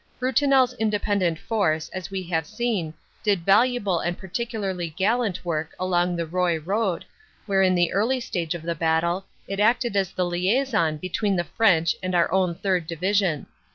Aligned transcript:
Brutinel 0.19 0.63
s 0.63 0.73
Independent 0.79 1.37
Force, 1.37 1.87
as 1.89 2.09
we 2.09 2.23
have 2.23 2.47
seen, 2.47 2.95
did 3.21 3.45
valuable 3.45 3.99
and 3.99 4.17
particularly 4.17 4.89
gallant 4.97 5.45
work 5.45 5.75
along 5.79 6.15
the 6.15 6.25
Roye 6.25 6.57
road, 6.57 7.05
where 7.45 7.61
in 7.61 7.75
the 7.75 7.93
early 7.93 8.19
stage 8.19 8.55
of 8.55 8.63
the 8.63 8.73
battle 8.73 9.27
it 9.47 9.59
acted 9.59 9.95
as 9.95 10.09
the 10.11 10.25
liason 10.25 10.99
between 10.99 11.35
the 11.35 11.43
French 11.43 11.95
and 12.01 12.15
our 12.15 12.31
own 12.33 12.55
Third 12.55 12.87
Division. 12.87 13.45